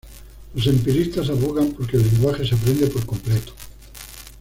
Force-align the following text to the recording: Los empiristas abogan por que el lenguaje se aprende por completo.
Los 0.55 0.65
empiristas 0.65 1.29
abogan 1.29 1.73
por 1.73 1.85
que 1.87 1.97
el 1.97 2.01
lenguaje 2.03 2.43
se 2.43 2.55
aprende 2.55 2.87
por 2.87 3.05
completo. 3.05 3.53